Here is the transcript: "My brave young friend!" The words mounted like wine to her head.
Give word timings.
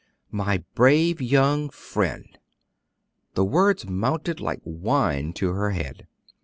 "My 0.31 0.63
brave 0.73 1.21
young 1.21 1.69
friend!" 1.69 2.39
The 3.35 3.45
words 3.45 3.85
mounted 3.87 4.39
like 4.39 4.61
wine 4.63 5.31
to 5.33 5.51
her 5.53 5.69
head. 5.73 6.07